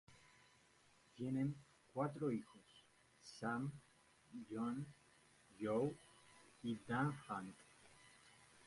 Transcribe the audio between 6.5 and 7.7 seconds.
y Dan Hunt.